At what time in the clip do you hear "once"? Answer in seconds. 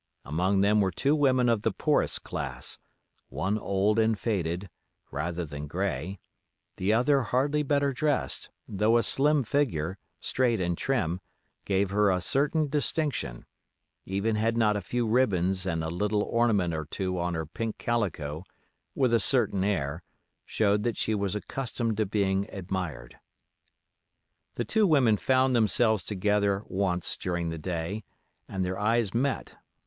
26.65-27.15